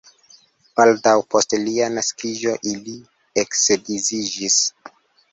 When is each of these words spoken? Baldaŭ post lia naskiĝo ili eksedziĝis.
Baldaŭ 0.79 1.11
post 1.33 1.51
lia 1.65 1.89
naskiĝo 1.97 2.53
ili 2.71 2.95
eksedziĝis. 3.43 4.57